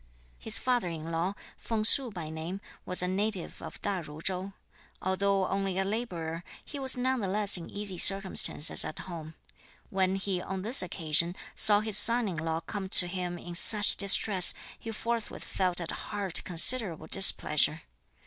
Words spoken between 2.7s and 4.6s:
was a native of Ta Ju Chou.